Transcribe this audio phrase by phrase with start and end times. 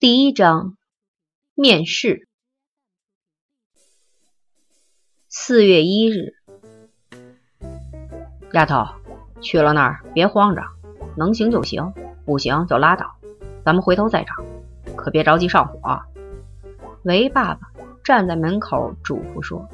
[0.00, 0.76] 第一章
[1.56, 2.28] 面试。
[5.28, 6.34] 四月一日，
[8.52, 8.86] 丫头
[9.40, 10.64] 去了那儿别慌张，
[11.16, 11.92] 能行就行，
[12.24, 13.16] 不行就拉倒，
[13.64, 14.34] 咱们回头再找，
[14.94, 16.00] 可别着急上火。
[17.02, 17.72] 韦爸爸
[18.04, 19.68] 站在门口嘱咐说。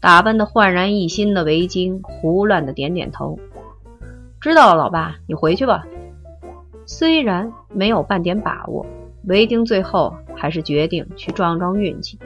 [0.00, 3.38] 打扮的焕然一新的韦京胡乱的点点头，
[4.40, 5.86] 知道了，老爸，你回去吧。
[6.86, 8.86] 虽然没有半点把握，
[9.24, 12.18] 维京最后还是决定去撞撞运气。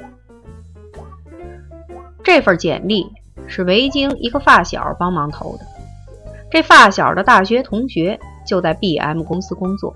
[2.23, 3.10] 这份简历
[3.46, 5.64] 是维京一个发小帮忙投的，
[6.50, 9.95] 这发小的大学同学就在 B.M 公司工作，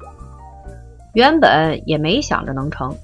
[1.12, 2.96] 原本也没想着能成，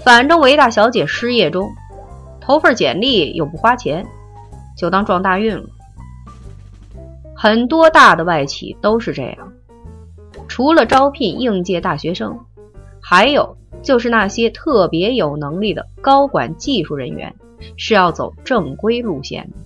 [0.00, 1.70] 反正韦大小姐失业中，
[2.38, 4.06] 投份简历又不花钱，
[4.76, 5.64] 就当撞大运了。
[7.34, 9.52] 很多大的外企都是这样。
[10.48, 12.38] 除了招聘应届大学生，
[13.00, 17.34] 还有就是那些特别有能力的高管技术人员
[17.76, 19.56] 是要走正规路线的，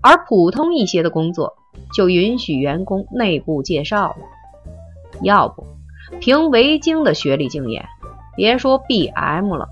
[0.00, 1.56] 而普通一些的工作
[1.92, 4.16] 就允许员工内部介绍了。
[5.22, 5.66] 要不，
[6.20, 7.86] 凭维京的学历经验，
[8.36, 9.68] 别说 B.M 了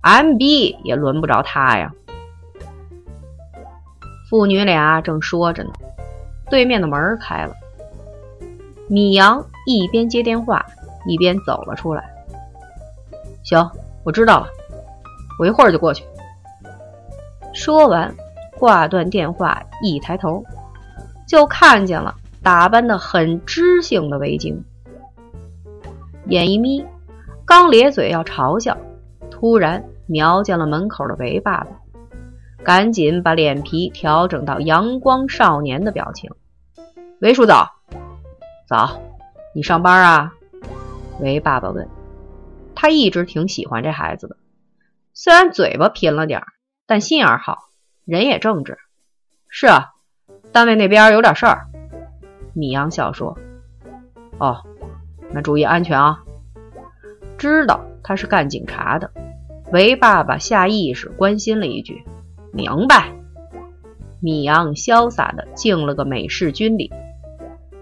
[0.00, 1.92] ，M.B 也轮不着他呀。
[4.28, 5.70] 父女俩正说着呢，
[6.48, 7.54] 对面的门开了。
[8.90, 10.66] 米阳一边接电话，
[11.06, 12.02] 一边走了出来。
[13.44, 13.70] 行，
[14.02, 14.48] 我知道了，
[15.38, 16.04] 我一会儿就过去。
[17.54, 18.12] 说完，
[18.58, 20.44] 挂断电话，一抬头
[21.24, 24.60] 就看见了打扮的很知性的维京。
[26.26, 26.84] 眼一眯，
[27.44, 28.76] 刚咧嘴要嘲笑，
[29.30, 31.68] 突然瞄见了门口的韦爸爸，
[32.64, 36.28] 赶紧把脸皮调整到阳光少年的表情。
[37.20, 37.76] 韦叔早。
[38.70, 39.00] 早，
[39.52, 40.32] 你上班啊？
[41.18, 41.88] 韦爸爸问。
[42.76, 44.36] 他一直挺喜欢这孩子的，
[45.12, 46.44] 虽然嘴巴贫了点
[46.86, 47.58] 但心眼好，
[48.04, 48.78] 人也正直。
[49.48, 49.88] 是啊，
[50.52, 51.66] 单位那边有点事儿。
[52.54, 53.36] 米阳笑说
[54.38, 54.62] ：“哦，
[55.32, 56.22] 那注意安全啊。”
[57.36, 59.10] 知道他是干警察的，
[59.72, 62.04] 韦爸爸下意识关心了一句
[62.54, 63.10] ：“明白。”
[64.22, 66.92] 米阳潇洒的敬了个美式军礼。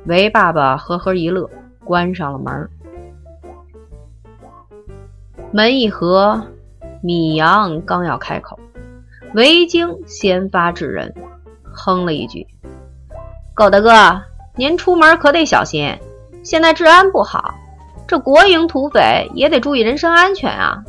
[0.09, 1.51] 韦爸爸呵呵一乐，
[1.85, 2.71] 关上了门。
[5.53, 6.43] 门一合，
[7.03, 8.59] 米阳刚要开口，
[9.35, 11.15] 韦京先发制人，
[11.63, 12.47] 哼了一句
[13.53, 14.23] ：“狗大哥，
[14.57, 15.95] 您出门可得小心，
[16.43, 17.53] 现在治安不好，
[18.07, 20.83] 这国营土匪也得注意人身安全啊。”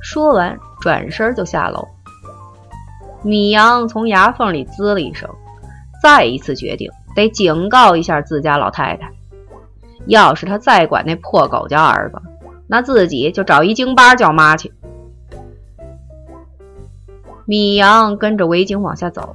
[0.00, 1.86] 说完，转身就下楼。
[3.22, 5.28] 米阳从牙缝里滋了一声，
[6.02, 6.90] 再一次决定。
[7.18, 9.10] 得警告一下自家老太太，
[10.06, 12.22] 要是他再管那破狗叫儿子，
[12.68, 14.72] 那自己就找一京巴叫妈去。
[17.44, 19.34] 米阳跟着韦京往下走，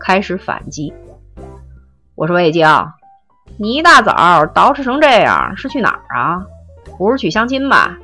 [0.00, 0.94] 开始反击。
[2.14, 2.66] 我说：“韦京，
[3.58, 6.46] 你一大早捯饬成这样，是去哪儿啊？
[6.96, 7.98] 不是去相亲吧？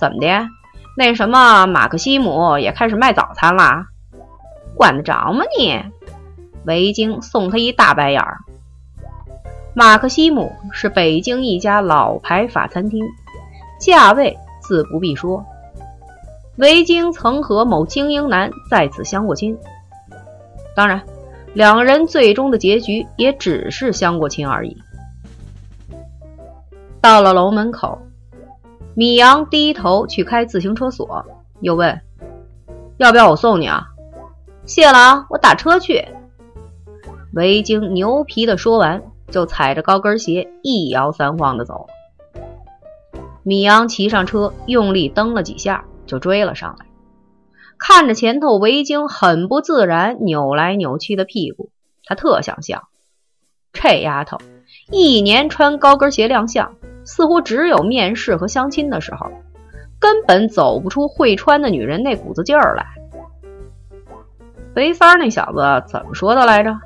[0.00, 0.48] 怎么的？
[0.96, 3.84] 那什么马克西姆也开始卖早餐了？
[4.74, 5.84] 管得着吗你？”
[6.66, 8.40] 韦京送他一大白眼儿。
[9.78, 13.04] 马克西姆是北京一家老牌法餐厅，
[13.78, 15.46] 价位自不必说。
[16.56, 19.56] 维京曾和某精英男在此相过亲，
[20.74, 21.00] 当然，
[21.54, 24.76] 两人最终的结局也只是相过亲而已。
[27.00, 28.00] 到了楼门口，
[28.96, 31.24] 米阳低头去开自行车锁，
[31.60, 32.00] 又问
[32.98, 33.86] ：“要不要我送你啊
[34.66, 36.04] ？”“谢了啊，我打车去。”
[37.34, 39.00] 维京牛皮的说完。
[39.30, 42.42] 就踩着高跟鞋一摇三晃的走了。
[43.42, 46.86] 米阳骑上车，用力蹬了几下，就追了上来。
[47.78, 51.70] 看着前头维京很不自然扭来扭去的屁股，
[52.04, 52.88] 他特想笑。
[53.72, 54.38] 这丫头
[54.90, 56.74] 一年穿高跟鞋亮相，
[57.04, 59.30] 似乎只有面试和相亲的时候，
[59.98, 62.84] 根本走不出会穿的女人那股子劲儿来。
[64.74, 66.76] 肥三那小子怎么说的来着？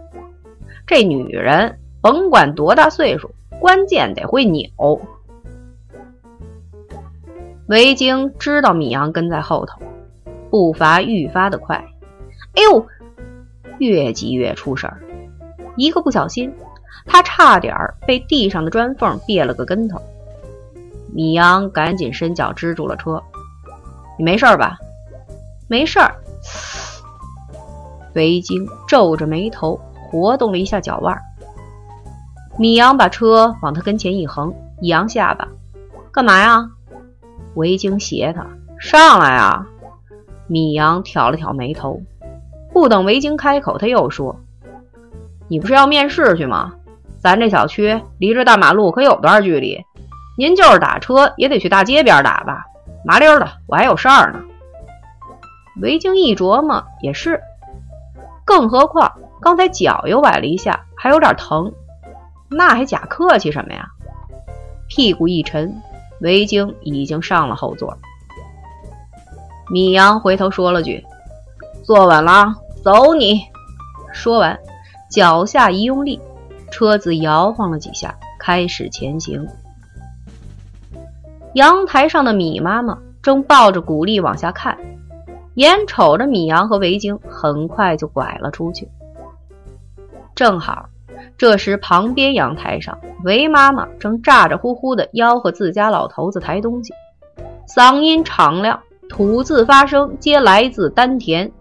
[0.87, 1.79] 这女人。
[2.03, 4.69] 甭管多大岁数，关键得会扭。
[7.69, 9.81] 维京知道米阳跟在后头，
[10.51, 11.77] 步伐愈发的快。
[12.55, 12.85] 哎呦，
[13.79, 15.01] 越急越出事儿，
[15.77, 16.53] 一个不小心，
[17.07, 20.03] 他差点儿被地上的砖缝别了个跟头。
[21.15, 23.23] 米阳赶紧伸脚支住了车。
[24.19, 24.77] 你没事吧？
[25.69, 26.15] 没事儿。
[28.15, 31.23] 维京皱着眉头，活动了一下脚腕儿。
[32.63, 35.49] 米阳把车往他跟前一横，一扬下巴
[36.15, 36.71] ：“干嘛呀？
[37.55, 38.47] 维京斜他
[38.79, 39.67] 上来啊！
[40.47, 42.01] 米阳挑了挑眉头，
[42.73, 44.37] 不等维京开口，他又说
[45.51, 46.75] ：“你不是要面试去吗？
[47.19, 49.85] 咱这小区离着大马路可有段距离，
[50.39, 52.67] 您就是打车也得去大街边打吧？
[53.05, 54.39] 麻溜的，我还有事儿呢。”
[55.83, 57.41] 维京一琢磨，也是，
[58.45, 61.73] 更何况刚才脚又崴了一下，还有点疼，
[62.55, 63.89] 那还假客气什么呀？
[64.89, 65.75] 屁股一沉。
[66.21, 67.99] 维京已经上了后座，
[69.73, 71.05] 米阳回头说了句
[71.83, 72.55] ：“坐稳了，
[72.85, 73.43] 走你。”
[74.15, 74.57] 说完，
[75.11, 76.21] 脚下一用力，
[76.71, 79.45] 车子摇晃了几下，开始前行。
[81.55, 84.79] 阳台上的米妈妈正抱着古丽往下看，
[85.55, 88.89] 眼瞅着米阳和维京很快就拐了出去，
[90.37, 90.89] 正好。
[91.37, 96.93] 这时，旁边阳台上，韦妈妈正咋咋呼呼地吆喝自家老头子抬东西，
[97.67, 101.53] 嗓音敞亮，吐字发声皆来自丹田。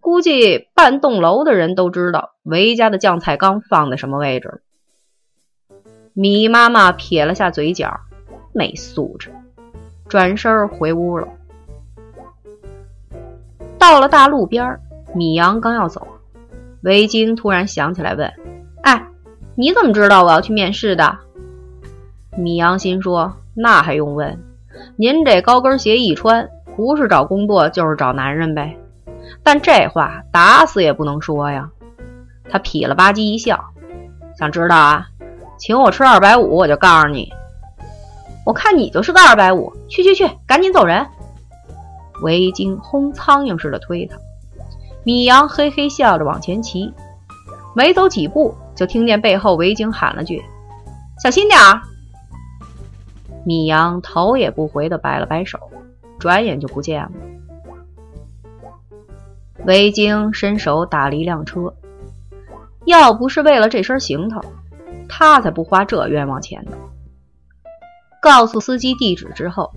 [0.00, 4.58] 估计半栋楼的人都知道韦家的酱菜缸放在什么位置了。
[6.12, 8.00] 米妈妈撇了下嘴角，
[8.52, 9.32] 没素质，
[10.08, 11.28] 转身回屋了。
[13.78, 14.78] 到了大路边，
[15.14, 16.06] 米阳刚要走。
[16.84, 18.30] 维京突然想起来，问
[18.84, 19.06] ：“哎，
[19.54, 21.18] 你怎么知道我要去面试的？”
[22.36, 24.38] 米阳心说：“那还用问？
[24.96, 26.46] 您这高跟鞋一穿，
[26.76, 28.76] 不是找工作就是找男人呗。
[29.42, 31.70] 但这话打死也不能说呀。”
[32.50, 33.58] 他痞了吧唧一笑
[34.38, 35.06] ：“想知道啊？
[35.56, 37.32] 请我吃二百五，我就告诉你。
[38.44, 41.06] 我看你就是个二百五，去去去，赶紧走人！”
[42.20, 44.18] 维京轰苍蝇似的推他。
[45.04, 46.92] 米阳嘿嘿笑着往前骑，
[47.76, 50.42] 没走几步，就听见背后维京喊了句
[51.22, 51.82] ：“小心点儿！”
[53.44, 55.58] 米阳头也不回的摆了摆手，
[56.18, 57.10] 转眼就不见了。
[59.66, 61.74] 维京伸手打了一辆车，
[62.86, 64.40] 要不是为了这身行头，
[65.06, 66.72] 他才不花这冤枉钱呢。
[68.22, 69.70] 告诉司机地址之后，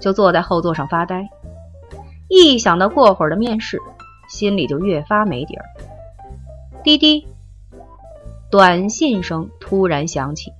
[0.00, 1.28] 就坐在后座上发呆，
[2.28, 3.78] 一想到过会儿的面试。
[4.30, 5.64] 心里就越发没底儿。
[6.82, 7.26] 滴滴，
[8.50, 10.52] 短信声突然响起，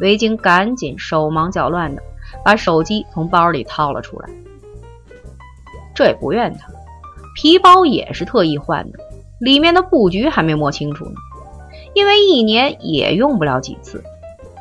[0.00, 2.02] 维京赶紧手忙脚乱的
[2.44, 4.30] 把手机从包里掏了出来。
[5.94, 6.68] 这也不怨他，
[7.36, 8.98] 皮包也是特意换的，
[9.38, 11.12] 里面的布局还没摸清楚呢。
[11.92, 14.02] 因为一年也用不了几次，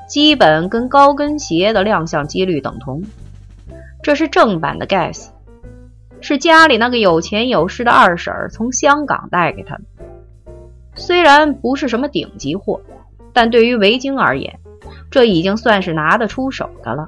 [0.09, 3.03] 基本跟高跟鞋的亮相几率等同。
[4.01, 5.27] 这是正版的 Guess。
[6.21, 9.83] 是家里那个有钱有势的二婶从香港带给他的，
[10.95, 12.81] 虽然不是什么顶级货，
[13.31, 14.59] 但对于维京而言，
[15.09, 17.05] 这已经算是拿得出手的了。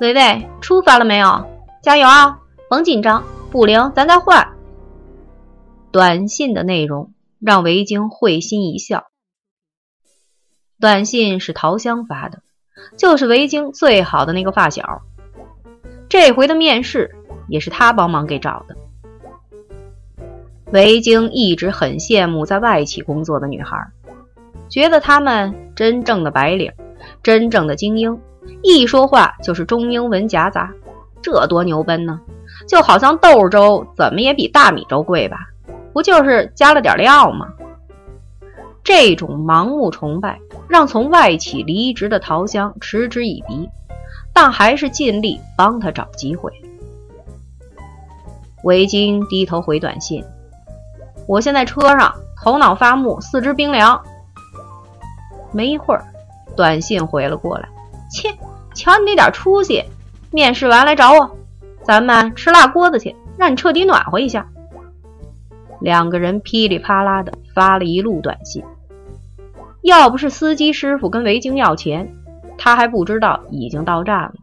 [0.00, 1.46] 维维，出发了没有？
[1.82, 2.38] 加油啊！
[2.68, 4.52] 甭紧张，不灵咱再换。
[5.90, 9.08] 短信的内容让维京会心一笑。
[10.80, 12.42] 短信是桃香发的，
[12.96, 15.02] 就是维京最好的那个发小。
[16.08, 17.16] 这回的面试。
[17.52, 18.74] 也是他帮忙给找的。
[20.72, 23.76] 维京一直很羡慕在外企工作的女孩，
[24.70, 26.72] 觉得她们真正的白领，
[27.22, 28.18] 真正的精英，
[28.62, 30.72] 一说话就是中英文夹杂，
[31.20, 32.18] 这多牛奔呢！
[32.66, 35.36] 就好像豆粥怎么也比大米粥贵吧？
[35.92, 37.48] 不就是加了点料吗？
[38.82, 43.68] 这种盲目崇拜让从外企离职的桃香嗤之以鼻，
[44.32, 46.50] 但还是尽力帮他找机会。
[48.64, 50.24] 维京低头回短信
[51.26, 54.00] ：“我现在车上，头脑发木，四肢冰凉。”
[55.52, 56.04] 没一会儿，
[56.56, 57.68] 短信回了过来
[58.10, 58.28] ：“切，
[58.74, 59.84] 瞧你那点出息！
[60.30, 61.36] 面试完来找我，
[61.82, 64.46] 咱们吃辣锅子去，让你彻底暖和一下。”
[65.80, 68.64] 两个人噼里啪啦的发了一路短信。
[69.82, 72.14] 要不是司机师傅跟维京要钱，
[72.56, 74.34] 他还不知道已经到站了。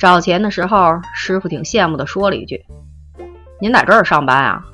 [0.00, 2.64] 找钱的时候，师傅挺羡慕的，说了一句
[3.60, 4.64] ：“您在这儿上班啊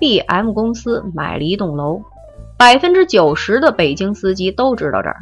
[0.00, 2.00] ？”B.M 公司买了一栋楼，
[2.56, 5.18] 百分之九十的北京司机都知道这儿。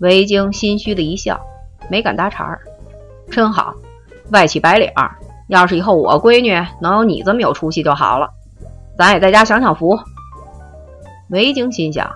[0.00, 1.38] 维京心虚的一笑，
[1.90, 2.58] 没敢搭茬儿。
[3.30, 3.74] 真好，
[4.30, 4.90] 外企白领，
[5.48, 8.30] 要是以后我闺女能有你这么有出息就好了。
[8.96, 10.00] 咱也在家享享福。
[11.28, 12.10] 维京心想：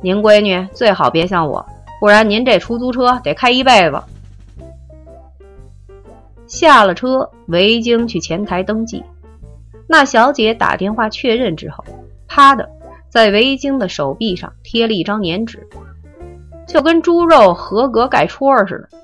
[0.00, 1.66] 您闺女最好别像我，
[2.00, 4.02] 不然您这出租车得开一辈子。
[6.50, 9.04] 下了车，维京去前台登记。
[9.86, 11.84] 那小姐打电话确认之后，
[12.26, 12.68] 啪的
[13.08, 15.64] 在维京的手臂上贴了一张粘纸，
[16.66, 18.98] 就跟猪肉合格盖戳似的。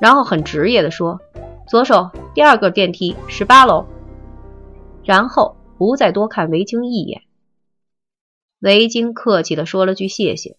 [0.00, 1.20] 然后很职业的说
[1.68, 3.86] ：“左手第二个电梯，十八楼。”
[5.04, 7.22] 然后不再多看维京一眼。
[8.58, 10.56] 维京客气的说了句谢谢，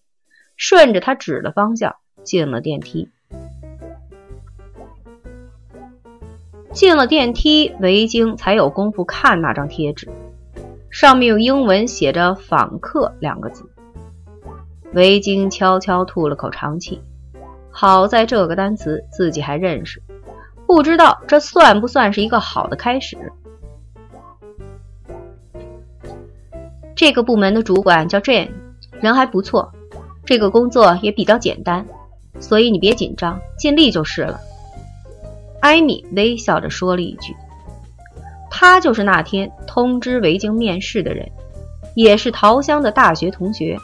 [0.56, 3.10] 顺着他指的方向进了电梯。
[6.74, 10.08] 进了电梯，维京才有功夫看那张贴纸，
[10.90, 13.64] 上面用英文写着“访客”两个字。
[14.92, 17.00] 维京悄悄吐了口长气，
[17.70, 20.02] 好在这个单词自己还认识，
[20.66, 23.16] 不知道这算不算是一个好的开始。
[26.96, 28.50] 这个部门的主管叫 Jane，
[29.00, 29.72] 人还不错，
[30.24, 31.86] 这个工作也比较简单，
[32.40, 34.40] 所以你别紧张，尽力就是了。
[35.64, 37.34] 艾米微笑着说了一句
[38.52, 41.26] ：“他就是那天通知维京面试的人，
[41.94, 43.78] 也是桃香的大学同学，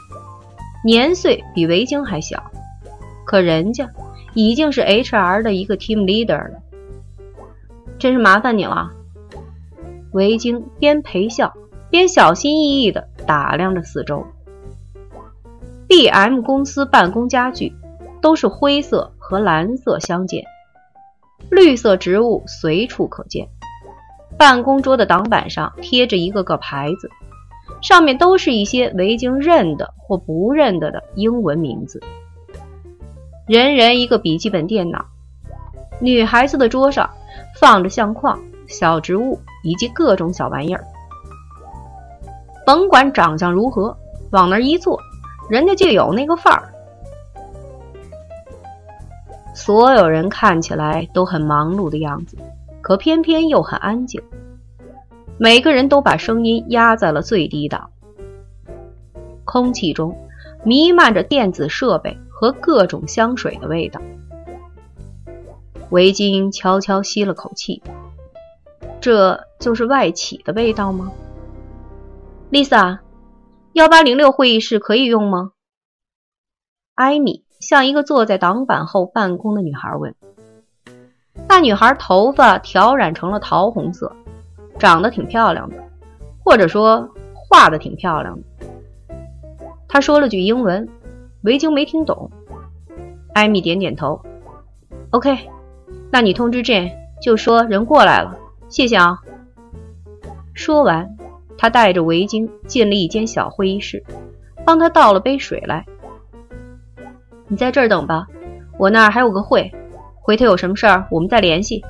[0.84, 2.50] 年岁比维京还小，
[3.24, 3.88] 可人家
[4.34, 6.58] 已经是 HR 的一个 team leader 了。
[7.98, 8.90] 真是麻烦你了。”
[10.12, 11.54] 维京边陪笑
[11.88, 14.26] 边小心翼翼地打量着四周。
[15.88, 17.72] B.M 公司办公家具
[18.20, 20.44] 都是灰色和蓝色相间。
[21.50, 23.48] 绿色植物随处可见，
[24.38, 27.10] 办公桌的挡板上贴着一个个牌子，
[27.82, 32.00] 上面都是一些维京认得或不认得的英文名字。
[33.48, 35.04] 人人一个笔记本电脑，
[36.00, 37.10] 女孩子的桌上
[37.60, 38.38] 放着相框、
[38.68, 40.84] 小植物以及各种小玩意儿。
[42.64, 43.96] 甭管长相如何，
[44.30, 45.00] 往那一坐，
[45.48, 46.69] 人家就有那个范儿。
[49.62, 52.38] 所有人看起来都很忙碌的样子，
[52.80, 54.22] 可偏偏又很安静。
[55.36, 57.90] 每个人都把声音压在了最低档。
[59.44, 60.16] 空气中
[60.64, 64.00] 弥漫着电子设备和各种香水的味道。
[65.90, 67.82] 维京悄悄吸了口气，
[68.98, 71.12] 这就是外企的味道吗
[72.50, 73.00] ？Lisa，
[73.74, 75.52] 幺八零六会议室可以用吗？
[76.94, 77.44] 艾米。
[77.60, 80.14] 像一个坐在挡板后办公的女孩问
[81.46, 84.16] ：“那女孩头发调染成了桃红色，
[84.78, 85.76] 长得挺漂亮的，
[86.42, 88.42] 或者说画的挺漂亮的。”
[89.86, 90.88] 她说了句英文，
[91.42, 92.30] 维京没听懂。
[93.34, 94.20] 艾米点点头
[95.10, 95.36] ：“OK，
[96.10, 98.38] 那你通知 Jane，就说人过来了，
[98.68, 99.18] 谢谢啊。”
[100.54, 101.16] 说完，
[101.58, 104.02] 他带着维京进了一间小会议室，
[104.64, 105.84] 帮他倒了杯水来。
[107.50, 108.28] 你在这儿等吧，
[108.78, 109.72] 我那儿还有个会，
[110.20, 111.84] 回头有什么事儿我们再联系。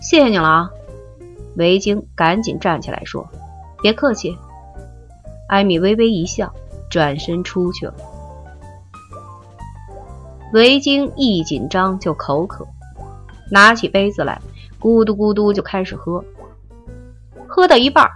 [0.00, 0.70] 谢谢你了啊！
[1.56, 3.28] 维京赶紧站起来说
[3.82, 4.38] ：“别客气。”
[5.50, 6.54] 艾米微微一笑，
[6.88, 7.94] 转身出去了。
[10.52, 12.64] 维京一紧张就口渴，
[13.50, 14.40] 拿起杯子来，
[14.80, 16.24] 咕嘟咕嘟就开始喝。
[17.48, 18.08] 喝到一半，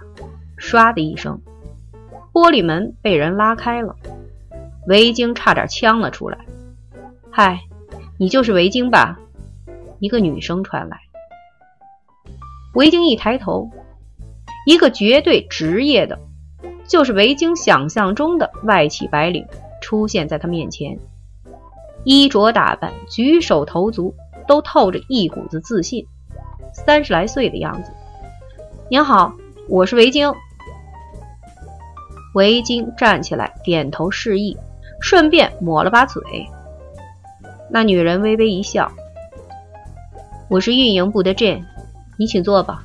[0.57, 1.37] 唰的一声，
[2.31, 3.93] 玻璃门被人拉开了。
[4.87, 6.37] 维京差点呛了出来。
[7.29, 7.59] “嗨，
[8.17, 9.19] 你就是维京吧？”
[9.99, 10.99] 一个女声传来。
[12.73, 13.69] 维京一抬头，
[14.65, 16.19] 一个绝对职业的，
[16.87, 19.45] 就是维京想象中的外企白领
[19.81, 20.97] 出现在他面前，
[22.03, 24.13] 衣着打扮、举手投足
[24.47, 26.05] 都透着一股子自信，
[26.71, 27.91] 三十来岁的样子。
[28.89, 29.33] “您好，
[29.67, 30.31] 我是维京。”
[32.35, 34.55] 维京站起来，点头示意。
[35.01, 36.21] 顺便抹了把嘴，
[37.69, 38.91] 那女人微微一笑
[40.49, 41.63] ：“我是运营部的 Jane，
[42.17, 42.83] 你请坐吧。”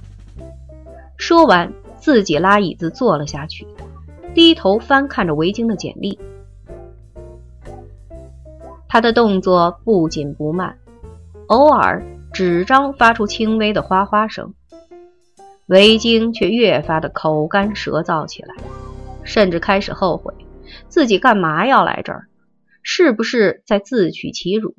[1.16, 3.66] 说完，自己拉椅子坐了下去，
[4.34, 6.18] 低头翻看着维京的简历。
[8.88, 10.76] 他的动作不紧不慢，
[11.46, 12.02] 偶尔
[12.32, 14.52] 纸张发出轻微的哗哗声，
[15.66, 18.54] 维京却越发的口干舌燥起来，
[19.24, 20.34] 甚至开始后悔。
[20.92, 22.26] 自己干嘛要来这儿？
[22.82, 24.74] 是不是在自取其辱？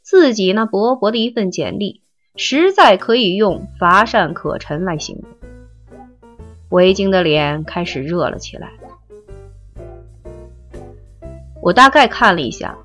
[0.00, 2.00] 自己那薄薄的一份简历，
[2.36, 6.30] 实在可以用乏善可陈来形容。
[6.70, 8.72] 维京的脸开始热了起来。
[11.60, 12.78] 我大概看了一下，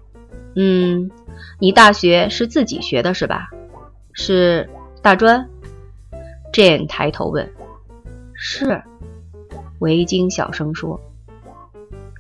[0.57, 1.09] 嗯，
[1.57, 3.49] 你大学是自己学的是吧？
[4.11, 4.69] 是
[5.01, 5.49] 大专
[6.51, 7.49] ？Jane 抬头问。
[8.33, 8.83] 是。
[9.79, 10.99] 维京小声说。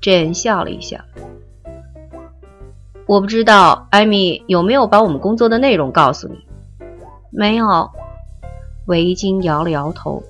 [0.01, 1.03] Jane 笑了一下，
[3.05, 6.45] 我不知道艾米有没有把我们工作的内容告诉你。
[7.31, 7.89] 没有，
[8.85, 10.23] 维京摇了摇头，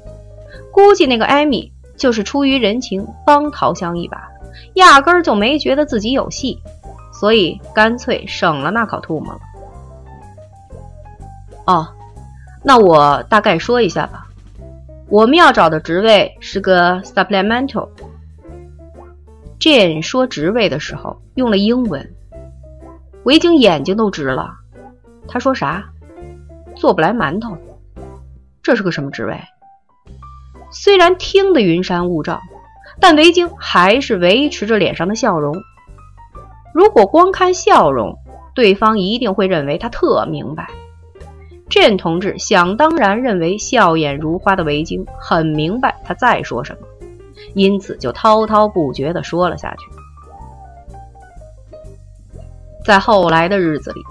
[0.71, 4.29] 估计那个艾米就是出于人情帮桃香一把，
[4.73, 6.59] 压根儿就没觉得自己有戏，
[7.13, 9.39] 所以干脆省了那口唾沫了。
[11.65, 11.88] 哦，
[12.63, 14.25] 那我大概说一下吧。
[15.07, 17.88] 我们要找的职位是个 supplemental。
[19.59, 22.15] Jane 说职位的时候用了英文，
[23.23, 24.51] 维京眼睛都直了。
[25.27, 25.83] 他说啥？
[26.75, 27.57] 做不来馒头？
[28.63, 29.37] 这是个什么职位？
[30.71, 32.39] 虽然听得云山雾罩，
[33.01, 35.53] 但维京还是维持着脸上的笑容。
[36.73, 38.15] 如果光看笑容，
[38.55, 40.69] 对方一定会认为他特明白。
[41.69, 46.87] Jane 同志想当然认为笑眼如花的维京很明白他在说什么，
[47.53, 49.86] 因此就滔滔不绝地说了下去。
[52.86, 54.01] 在后来的日子里，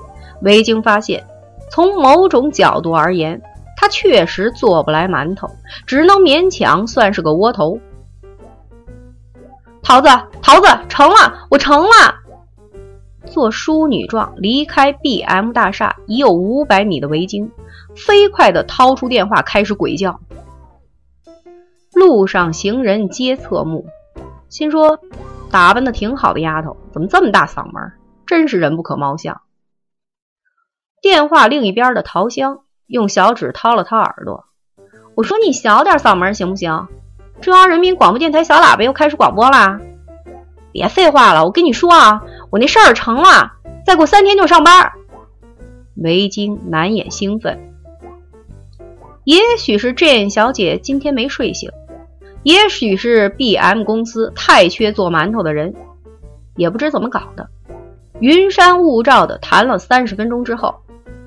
[0.43, 1.25] 维京发现，
[1.71, 3.41] 从某种角度而言，
[3.77, 5.49] 他确实做不来馒头，
[5.87, 7.79] 只能勉强算是个窝头。
[9.83, 10.09] 桃子，
[10.43, 11.89] 桃子，成了，我成了。
[13.27, 17.51] 做淑女状离开 B.M 大厦已有五百米的维京，
[17.97, 20.21] 飞快地掏出电话开始鬼叫。
[21.99, 23.87] 路上行人皆侧目，
[24.49, 25.01] 心说：
[25.51, 27.93] 打扮的挺好的丫头，怎么这么大嗓门？
[28.25, 29.41] 真是人不可貌相。
[31.03, 34.45] 电话另一边的陶香用小指掏了掏耳朵，
[35.17, 36.87] 我说：“你小点嗓门行不行？
[37.41, 39.81] 中央人民广播电台小喇叭又开始广播啦！”
[40.71, 42.23] 别废话了，我跟你说啊。
[42.51, 44.93] 我那事儿成了，再过三天就上班。
[45.97, 47.75] 维京难掩兴奋，
[49.25, 51.71] 也许是 Jane 小姐今天没睡醒，
[52.49, 55.75] 也许是 B.M 公司太缺做馒头的人，
[56.57, 57.47] 也不知怎么搞的。
[58.21, 60.75] 云山雾罩的谈了三十分钟之后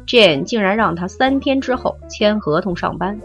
[0.07, 3.21] ，Jane 竟然让他三天之后签合同上班。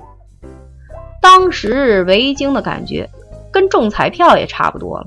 [1.23, 3.09] 当时维京的感觉
[3.51, 5.07] 跟中彩票也差不多了。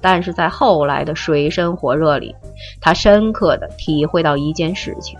[0.00, 2.36] 但是在后来的水深火热里，
[2.80, 5.18] 他深刻的体会到一件事情：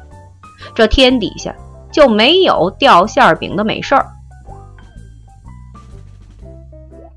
[0.72, 1.52] 这天底下
[1.90, 4.07] 就没有掉馅饼的美事儿。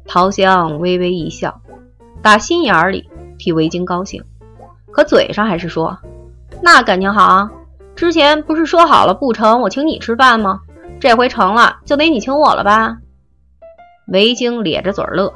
[0.07, 1.61] 陶香微微一笑，
[2.21, 4.23] 打心眼里替维京高兴，
[4.91, 5.97] 可嘴上还是说
[6.63, 7.51] ：“那感情好啊，
[7.95, 10.61] 之前不是说好了不成我请你吃饭吗？
[10.99, 12.97] 这回成了，就得你请我了吧？”
[14.07, 15.33] 维京咧着嘴乐：“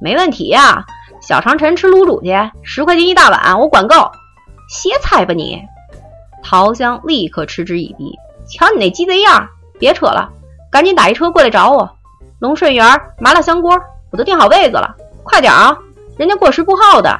[0.00, 0.86] 没问题呀。”
[1.20, 2.30] 小长城吃卤煮去，
[2.62, 4.10] 十块钱一大碗，我管够。
[4.70, 5.60] 歇菜吧你！
[6.42, 8.16] 陶香立刻嗤之以鼻，
[8.48, 9.46] 瞧你那鸡贼样，
[9.78, 10.30] 别扯了，
[10.70, 11.90] 赶紧打一车过来找我。
[12.38, 12.86] 龙顺园
[13.18, 13.78] 麻辣香锅，
[14.10, 15.78] 我都订好位子了，快点啊，
[16.16, 17.18] 人家过时不候的。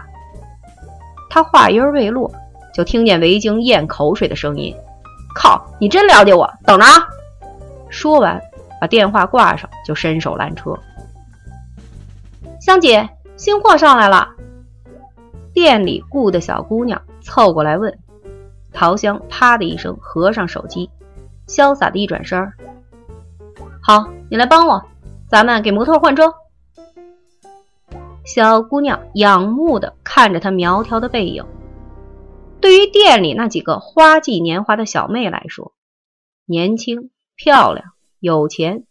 [1.28, 2.30] 他话音未落，
[2.74, 4.74] 就听见维京咽口水的声音。
[5.34, 7.08] 靠，你真了解我，等着啊！
[7.88, 8.40] 说完，
[8.80, 10.76] 把电话挂上，就伸手拦车。
[12.60, 13.08] 香姐。
[13.36, 14.28] 新货上来了，
[15.54, 17.98] 店里雇的小姑娘凑过来问，
[18.70, 20.90] 陶香啪的一声合上手机，
[21.48, 22.52] 潇洒的一转身儿
[23.82, 24.84] 好，你来帮我，
[25.26, 26.30] 咱们给模特换装。”
[28.24, 31.44] 小姑娘仰慕的看着他苗条的背影。
[32.60, 35.72] 对于店里那几个花季年华的小妹来说，
[36.46, 38.84] 年轻、漂亮、有钱，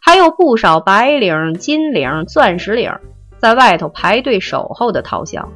[0.00, 2.92] 还有不少白领、金领、钻石领。
[3.38, 5.52] 在外头排队守候的陶香，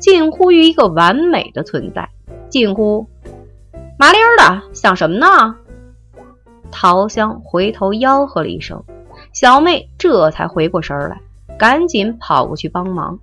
[0.00, 2.08] 近乎于一个完美的存在，
[2.48, 3.06] 近乎
[3.96, 5.56] 麻利儿的，想什么呢？
[6.72, 8.82] 陶香回头吆喝了一声，
[9.32, 11.20] 小妹这才回过神来，
[11.58, 13.18] 赶紧跑过去帮忙。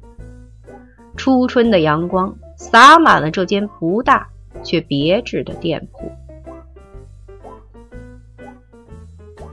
[1.15, 4.27] 初春的阳光洒满了这间不大
[4.63, 6.11] 却别致的店铺。